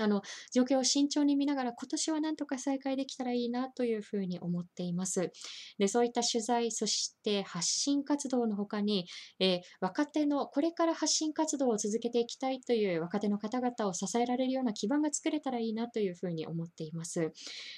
[0.00, 5.30] あの状況を慎重に見ながら今年はなんとか再開できたらいいなというふうに思っています。
[5.78, 9.06] でそういった取材、そして発信活動の他に、
[9.38, 17.32] えー、若手のこれから発信活動を続けていきたいという若手の方々を支えられるような基盤が作れたらいいなというふうに思っています。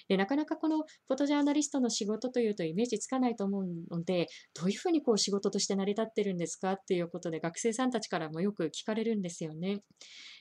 [0.09, 9.81] でなかなかこのフォトジャーナリストの仕事というとイメージつかないと思うので、どういうふうにこう仕事として成り立ってるんですかっていうことで学生さんたちからもよく聞かれるんですよね。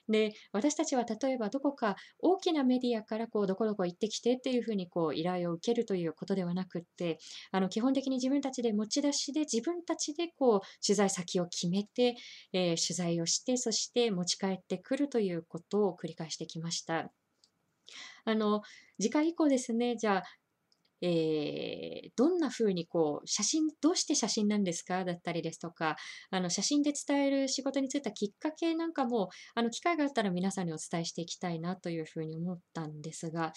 [0.10, 7.18] で、私たちは例えばどこか大きなメディアからこうどこどこ行ってきてっていうふうにこう依頼を受けるということではなくって、
[7.52, 12.16] あの基本的に自分たちで持ち出しで自分たちでこう取材先を決めて、
[12.54, 17.12] えー、取材をして、そして持ち帰ってくるということを繰り返してきました。
[18.24, 18.62] あの
[19.00, 20.24] 次回以降ですね、じゃあ
[21.02, 25.96] えー、どんなふうにこう、写真、どうして写真なんですかだったりですとか、
[26.30, 33.54] あの、写真で伝える仕事についたきっかけなんかも、あの、機会があったら皆さんにお伝えしていきたいなというふうに思ったんですが、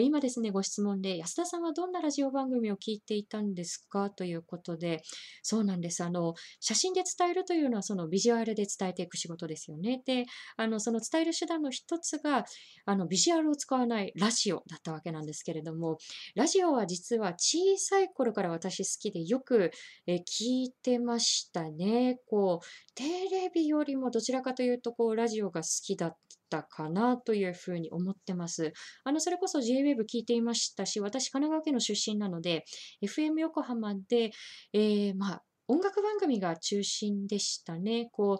[0.00, 4.10] 今ですね、ご質問で、安田さんはどんなラジオ番組を聞いていたんですか？
[4.10, 5.02] ということで、
[5.42, 6.04] そうなんです。
[6.04, 10.02] あの、写真で伝えるというのは、そのビジュアルで伝えていく仕事ですよね。
[10.06, 10.24] で、
[10.56, 12.44] あの、その伝える手段の一つが、
[12.86, 15.98] あの、ビジュアルを使わないラジオだったわけなんですけれども、
[16.34, 19.70] ラジオは実は小さい頃から私好きでよく
[20.06, 22.20] え聞いてましたね。
[22.26, 26.16] こう、テレビよりもどちらかというと、こう、ラジオが好きだった
[26.48, 28.72] たかなというふうに思ってます。
[29.04, 32.64] あの、それこそ JWAVE 聞いていましたし、私、神奈川県の出身なので、
[33.02, 34.30] FM 横浜で、
[34.72, 38.08] えー、まあ、音楽番組が中心でしたね。
[38.12, 38.38] こ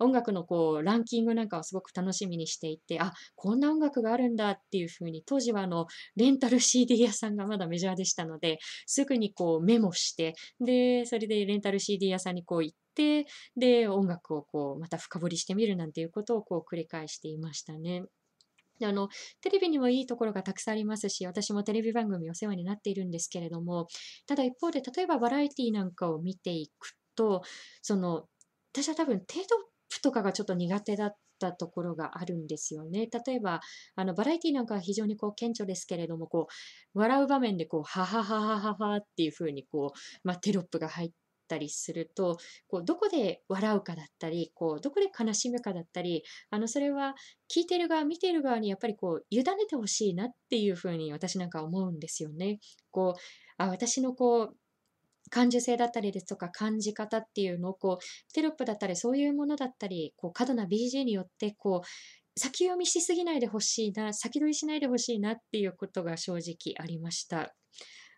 [0.00, 18.04] う、音楽のこう、ランキングなんかをすごく楽しみにしていて、あ、こんな音楽があるんだっていうふうに、当時はあの、レンタル CD 屋さんがまだメジャーでしたので、すぐにこうメモして、で、それでレンタル CD 屋さんにこう行って、で、音楽をこう、また深掘りしてみるなんていうことをこう繰り返していましたね。
[18.80, 19.08] であの
[19.42, 23.86] テレビにもいいところがたくさんありますし、私もテレビ番組お世話になっているんですけれども、
[24.26, 27.42] ただ一方で、例えばバラエティなんかを見ていくと、
[27.82, 28.24] その、
[28.72, 29.46] 私は多分テロッ
[29.88, 33.08] プとかがちょっと苦手だったところがあるんですよね。
[33.26, 33.60] 例えば、
[33.96, 36.46] あのバラエティなんかは非常にこう顕著ですけれども、こ
[36.94, 41.10] う笑う場面でこう、ははははははっていうふうにこう、まあ、テロップが入っ
[41.50, 47.14] たりするとこうどこで笑うかだったりこうどこで悲しむかだったりあのそれは
[47.52, 52.60] 聞いてる側見てる側にやっぱりこう委ねてほしいなっていうふうに私なんか思うんですよね。
[52.92, 53.20] こう
[53.58, 54.56] あ私のこう
[55.30, 61.86] 感受性だったりですとか感じ方っていうのをこうテロップだったりそういうものだったりこう過度な BG によってこう
[62.40, 67.54] 先読みしすぎないでほしいな先取りしないでほしいなっていうことが正直ありました。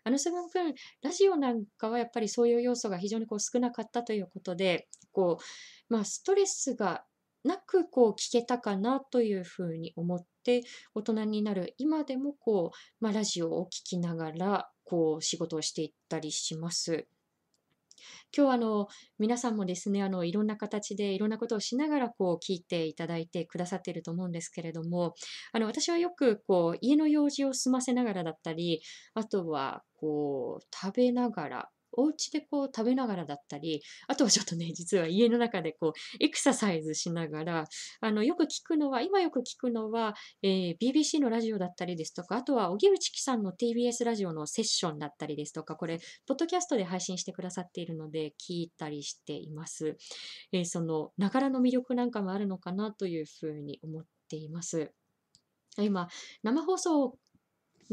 [0.03, 7.05] あのその分、ラジオなんかはやっぱりそういう要素が非常にこう少なかったということで、こう、まあ、ストレスが
[7.43, 10.63] なくこう聞けたかなというふうに思って、
[10.93, 17.07] 大人になる今でもこう、まあ、ラジオを聴きながら、こう仕事をしていったりします。
[18.35, 18.87] 今日あの
[19.19, 25.13] 皆さんもですねあのいろんな形でいろんなことをしながらこう聞いていただいてくださっていると思うんですけれども
[25.51, 28.81] あの私はよくこう家の用事を済ませながらだったり
[29.13, 37.63] あとはこう食べながらお家でこう食べながらだったり、あとはちょっとね、 実は家の中でこうエクササイズしながら、
[38.01, 49.97] あのよく聞くのは、今よく聞くのは、えー、BBC のラジオだったりですとか、あとは荻内貴さんの TBS ラジオのセッションだったりですとか、これ、ポッドキャストで配信してくださっているので、聞いたりしています。
[50.51, 54.91] えー、その、ながらの魅力なんかもあるのかなというふうに思っています。
[55.77, 56.07] 今、
[56.43, 57.17] 生放送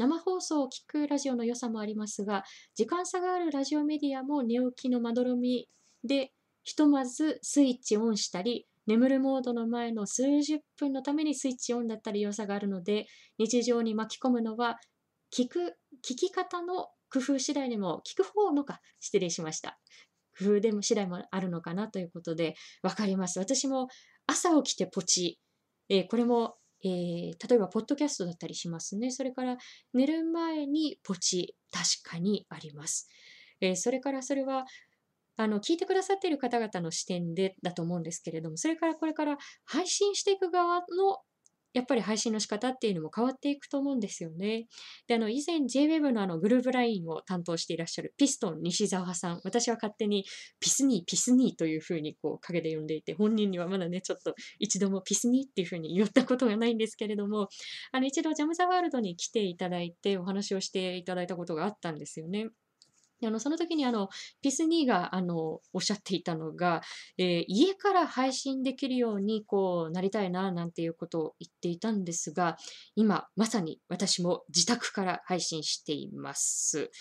[0.01, 2.43] 生放送を聞くラジオの良さもありますが、
[2.73, 5.69] 時間差があるラジオメディアも寝起きのまどろみ
[6.03, 6.31] で、
[6.63, 13.05] ひとまずスイッチオンしたり、眠るモードの前の数十分のためにスイッチオンだったり良さがあるので、
[13.37, 14.79] 日常に巻き込むのは
[15.31, 19.77] 聞く聞き方の工夫次第でも、聞く方のか、失礼しました。
[20.35, 23.37] 工夫でも次第もあるのかなということで、わかります。
[23.37, 23.87] 私も
[24.25, 25.39] 朝起きてポチ、
[25.89, 29.11] えー、これも、えー、例えば、ポッドキャストだったりしますね。
[29.11, 29.57] それから、
[29.93, 33.07] 寝る前にポチ、確かにあります。
[33.59, 34.65] えー、それからそれは、
[35.37, 40.85] あの、聞いてくださっている方々の視点でだと思うんですけれども、それからこれから配信していく側の
[41.73, 44.67] やっぱり配信の仕方っていうのも変わっていくと思うんですよね。
[45.07, 50.25] で、あの、以前 JWEB のあのグループラインを担当していらっしゃるピストン西澤さん、私は勝手に
[50.59, 57.47] ピスニー、ピスニーというふうにこう陰で呼んでいて、本人にはまだね、ちょっと一度もピスニーっていうふうに言ったことがないんですけれども、
[57.91, 62.49] あの、一度ジャムザワールドに来ていただいてお話をしていただいたことがあったんですよね。
[63.21, 64.09] であのその時にあの
[64.41, 66.81] ピスニーがあのおっしゃっていたのが、
[67.17, 72.57] えー、家から配信できるようにこうなりたいななんていうことを言っていたんですが
[72.95, 76.91] 今まさに私も自宅から配信しています、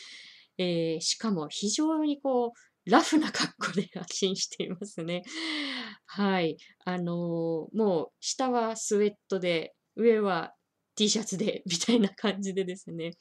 [0.59, 5.23] えー、しかも非常にこうラフな格好で発信していますね。
[6.07, 6.57] はい。
[6.85, 10.55] あのー、もう下はスウェットで、上は
[10.97, 13.13] T シャツで、みたいな感じでですね。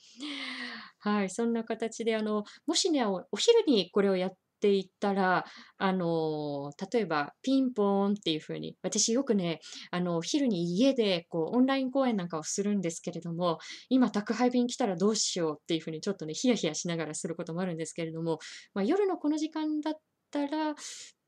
[0.99, 5.45] はい、そんな形で、あの、もしね、お昼にこれをやっていったら、
[5.77, 18.39] あの、例えばピンポーンっていう風に、私よくね、あの、昼に家でこうオンライン講演なんかをするんですけれども、今宅配便来たらどうしようっていう風にちょっとね、ヒヤヒヤしながらすることもあるんですけれども、
[18.73, 19.93] まあ、夜のこの時間だっ
[20.31, 20.75] たら、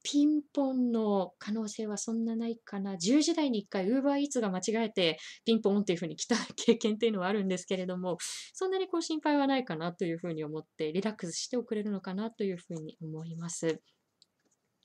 [0.03, 2.95] ピンポンの可能性はそんなないかな。
[2.95, 8.17] 10時台に1回、ウーバーイーツが間違えて、ピンポンっていうふうに来た経験っていうのはあるんですけれども、
[8.53, 13.81] そんなにこう心配はないかなというふうに思って、リラックスしておくれるのかなというふうに思います。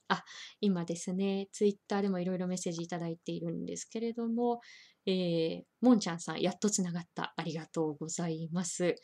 [0.09, 0.25] あ、
[0.61, 4.61] 今ですね、ツイッターでもいろいろメッセージいただいているんですけれども、
[5.07, 7.35] えー、もんちゃんさん、やっとつながった。
[7.37, 8.95] ありがとうございます。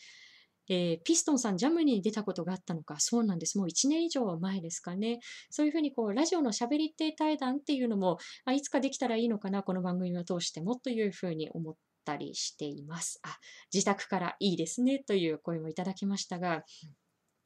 [0.68, 3.58] えー、ピストンさん、ジャムに出たことがあったのか、そうなんです。
[3.58, 5.20] もう1年以上前ですかね。
[5.50, 13.20] そういうふうにこう、ラジオのしゃべり手対談っていうのも、あ、いつかできたらいいのかな、この番組を通してもというふうに思ったりしています。
[13.22, 13.36] あ、
[13.72, 16.64] 自宅からいいですねという声もいただきましたが、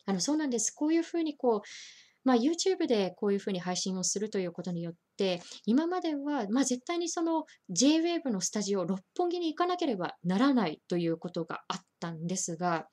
[0.06, 0.70] あの、そうなんです。
[0.70, 1.60] こういうふうにこう、
[2.26, 12.88] まあ、YouTube でこういうふうに配信をするということによって、今までは、まあ、絶対にその JWAVE のスタジオ六本木に行かなければならないということがあったんですが、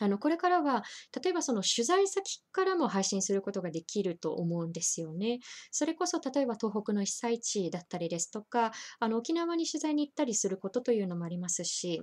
[0.00, 0.82] あの、これからは、
[1.22, 5.38] 例えばその取材先からも配信することができると思うんですよね。
[5.70, 12.02] それこそ、例えば東北の被災地だったりですとか、あの、沖縄に取材に行ったりすることというのもありますし、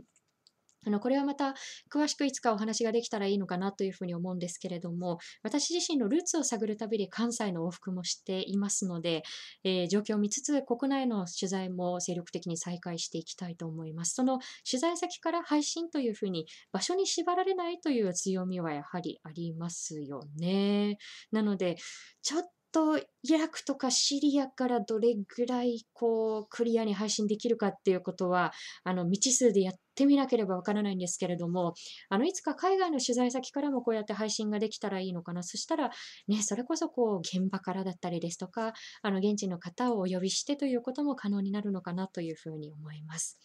[0.86, 1.54] あの、これはまた
[1.92, 9.24] 詳しくいつかお話ができたらいいのかなというふうに思うんですけれども、私自身のルーツを探るたびに関西の往復もしていますので、
[9.64, 14.16] えー、状況を見つつ国内の取材も精力的に再開していきたいと思います。
[14.16, 20.98] その取材先から配信というふうに場所に縛られないという強みはやはりありますよね。
[21.32, 21.78] なので、
[22.22, 23.04] ちょっとイ
[23.38, 28.52] ラクとかシリアからどれぐらいこうクリアに配信できるかっていうことは
[28.84, 31.74] あの未知数でやってみなければわからないんですけれども
[32.10, 35.92] あのいつか海外の取材先からもこうやって配信ができたらいいのかなそしたら
[36.28, 43.40] ねそれこそこう現場からだったりですとかあの現地の方をお呼びしてということも可能になるのかなというふうに思います。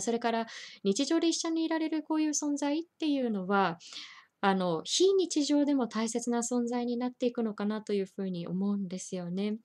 [0.00, 0.46] それから
[0.84, 3.78] 日常で一緒にいられるこういう存在っていうのは
[4.40, 9.56] あの、非日常でも大切な存在になっていくのかなというふうに思うんですよね。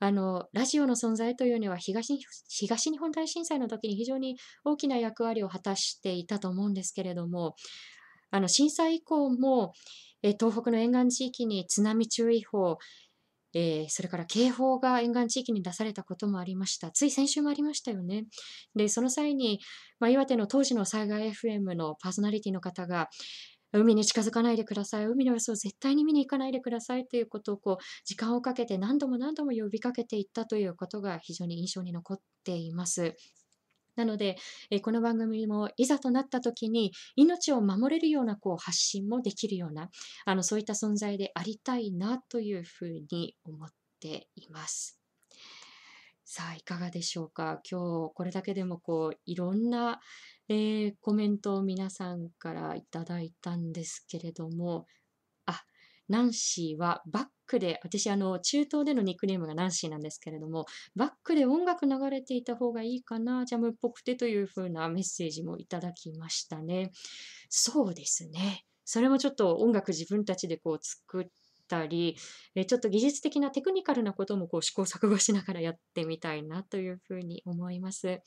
[0.00, 7.54] あの、ラジオの存在というのは東東日本大震災の時に非常に大きな役割を果たしていたと思うんですけれども、
[8.32, 9.72] あの、震災以降も、
[10.24, 12.78] え東北の沿岸地域に津波注意報、
[13.54, 16.90] えー、それから警報が沿岸地域に出されたこともありました。
[16.90, 18.24] つい先週もありましたよね。
[18.74, 19.60] で、その際に、
[20.00, 23.08] まあ、岩手の当時の災害 FM のパーソナリティの方が、
[23.72, 25.06] 海に近づかないでください。
[25.06, 33.14] 海の様子を絶対に見に行かないでくださいということをこう時間をかけて何度も何度も呼びかけていったということが非常に印象に残っています。
[33.94, 34.36] なので、
[34.70, 39.90] えこの番組もいざとなった時に命を守れるようなこう発信もできるような
[40.24, 43.68] あのそういった存在でありたいなというふうに思っ
[44.00, 44.98] ています。
[46.24, 47.60] さあいかがでしょうか？
[47.70, 50.00] 今日これだけでもこういろんな
[50.52, 54.86] えー、コメントを皆さんからいただいたんですけれども、
[55.46, 55.62] あ、
[56.08, 66.90] ナンシーはバックで、私あの中東でのニックネームがナンシーなんですけれども、バックで音楽流れていた方がいいかな、ジャムっぽくてというふうなメッセージもいただきましたね。
[67.48, 68.66] そうですね。
[68.84, 71.26] それもちょっと音楽自分たちでこう作っ
[71.66, 72.16] たり、
[72.54, 78.20] えちょっと技術的なテクニカルなこともこう試行錯誤しながらやってみたいなというふうに思います。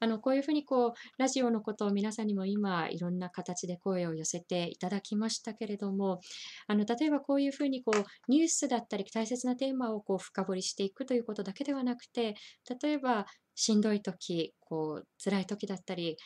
[0.00, 6.20] あのこういうふうにこうラジオのことを皆さんにも今いろんな形で声を寄せていただきましたけれども
[6.66, 12.34] あの例えばこういうふうにこうニュースだったり大切なテーマをこう深掘りしていくということだけではなくて
[12.82, 16.16] 例えばしんどい時こう辛い時だったり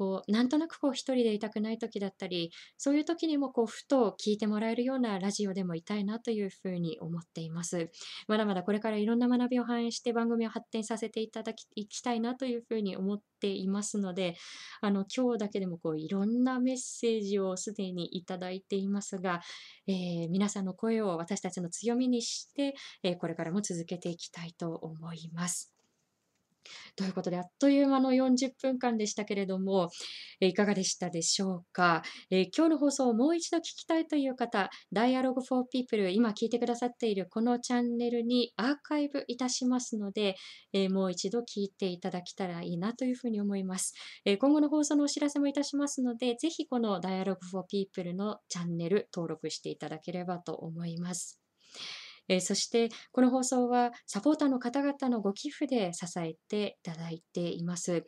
[0.00, 7.90] こうなんとなくこう一人でいたくない時だったりそういう時にもこうふと聞いてもらえるようなラジオでもいたいなというふうに思っています
[8.26, 14.36] まだまだこれからいろんな学びを反映して番組を発展させていただきいきたいなというふうに思っていますので
[14.80, 19.42] あの今日だけでもこういろんなメッセージをすでにいただいていますが、
[19.86, 25.79] えー、皆さんの声を私たちの強みにして、えー、これからも続けていきたいと思います。
[26.96, 29.88] ということで、あっという間の40分間でしたけれども、
[30.40, 40.36] いかがでしたでしょうか、え、今日の放送をもう一度聞きたいという方、Dialogue for People、今聞いてくださっているこのチャンネルにアーカイブいたしますので、
[40.72, 43.94] え、もう一度聞いていただけたらいいなというふうに思います。
[44.24, 51.40] え、今後の放送のお知らせもいたしますので、ぜひこの Dialogue for People のチャンネル登録していただければと思います。
[52.30, 58.04] えー、そしてこの放送はサポーターの方々のご寄付で支えていただいています。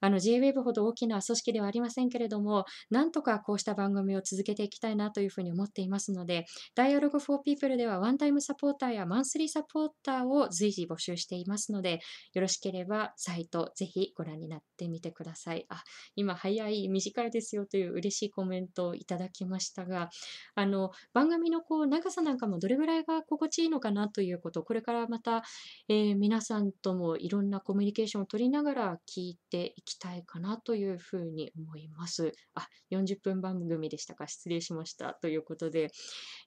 [0.00, 6.46] あの JWEB ほど大きな組織ではありませんけれども、なんとかこうした番組を続けていきたいなというふうに思っていますので、
[6.76, 12.00] Dialogue for People ではワンタイムサポーターやマンスリーサポーターを随時募集していますので、
[12.34, 15.66] よろしければサイトぜひご覧になってみてください。
[15.68, 15.82] あ、
[16.16, 20.10] 今早い、短いですよという嬉しいコメントをいただきましたが、
[20.54, 25.42] あの番組のこう長さなんかもどれぐらいが心地いいのかなということ、これからまた、
[25.88, 32.32] えー、皆さんともいろんなコミュニケーションを取りながら聞いていききたいかなというふうに思います。
[32.54, 35.14] あ、40分番組でしたか失礼しました。
[35.14, 35.90] ということで、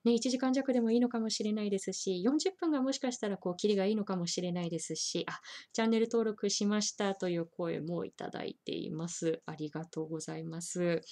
[0.04, 5.40] ね、1時間弱でもいいのかもしれないですし、40分がもしかしたらこう、キリがいいのかもしれないですし、あ、
[5.72, 9.42] チャンネル登録しましたという声もいただいています。
[9.46, 11.02] ありがとうございます。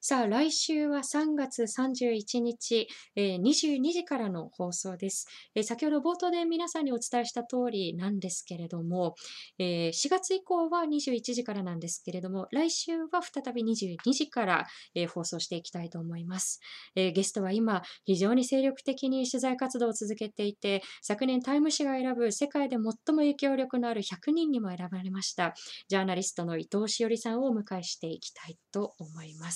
[0.00, 9.16] さあ、来週は3月31日、えー、22時からの放送です、えー、先ほど冒頭で皆さんにお伝えした通りなんですけれども、
[9.58, 16.60] えー、4月以降は21時からなんですけれども、来週は再び22時から、え放送していきたいと思います、
[16.94, 25.54] えゲストは今、非常に精力的に取材活動を続けていて、昨年タイム誌が選ぶ世界で最も影響力のある100人にも選ばれました、
[25.88, 29.55] ジャーナリストの伊藤しおりさんをお迎えしていきたいと思います。。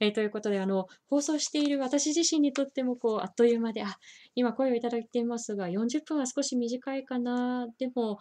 [0.00, 3.96] えー、ということで、あの、放送している私自身にとっても、こう、あっという間で、あ、
[4.34, 8.18] 今声をいただいていますが、40分は少し短いかな、でも、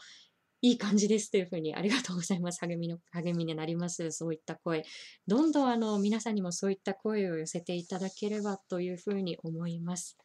[0.62, 2.60] いい感じですというふうに、ありがとうございます。
[2.62, 4.12] 励みの、励みになります。
[4.12, 4.86] そういった声。
[5.28, 10.18] どんどん、あの、皆さんにもそういった声を寄せていただければというふうに思います。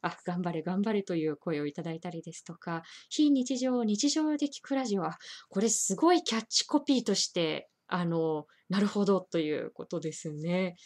[0.00, 5.16] あ、頑張れ、頑張れという声をいただいたりですとか、非日常、日常で聞くラジオは、
[5.48, 10.76] これすごいキャッチコピーとしてあの、なるほどということですね。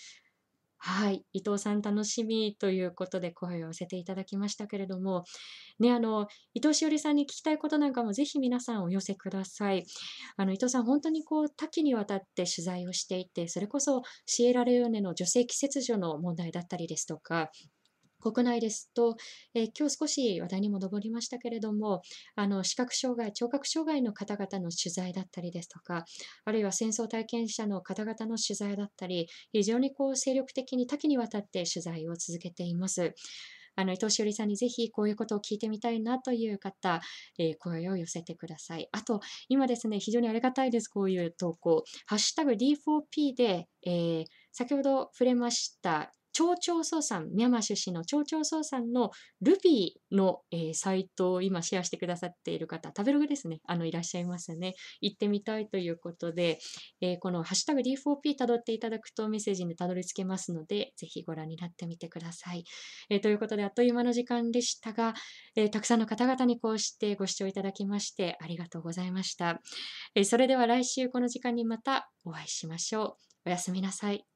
[0.79, 1.25] はい。
[1.33, 5.25] 伊藤さん楽しみということで声を寄せていただきましたけれども、
[5.81, 9.85] ね、あの、伊藤しおりさんに聞きたいことなんかもぜひ皆さんお寄せください。
[10.37, 17.51] あの、伊藤さん本当にこう多岐にわたって取材をしていて、それこそシエラレオネの女性季節所の問題だったりですとか、
[18.33, 19.17] 国内ですと、
[19.55, 22.03] えー、今日少し話題にも上りましたけれども、
[22.35, 26.05] あの視覚障害、聴覚障害の方々の取材だったりですとか、
[26.45, 33.15] あるいは戦争体験者の方々の取材だったり、非常にこう精力的に多岐にわたって取材を続けています。
[33.77, 37.01] あの伊藤しおりさんにぜひこういうことを聞いてみたいなという方、
[37.39, 38.89] えー、声を寄せてください。
[38.91, 41.85] あと、今ですね、非常にありがたいです、こういう投稿。
[42.07, 49.11] ハッシュタグ D4P で、えー、先ほど触れました町長総さん、ミャンマー出身の町長総さんの
[49.41, 54.75] ルビーの、えー、サイトを今シェアしてくださっている方、食べログですね、あのいらっしゃいますね。
[55.01, 56.59] 行ってみたいということで、
[57.01, 62.65] えー、このハッシュタグ D4P たどっていただくとメッセージにたどり着けますので、ぜひご覧になってみてください。
[63.09, 65.15] えー、ということで、あっという間の時間でしたが、
[65.55, 69.63] えたくさんの方々にこうしてご視聴いただきましてありがとうございました。
[70.15, 73.17] えそれでは来週この時間にまたお会いしましょ
[73.47, 73.49] う。
[73.49, 74.36] おやすみなさい。